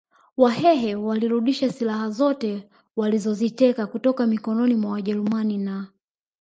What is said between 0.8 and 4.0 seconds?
walirudisha silaha zote walizoziteka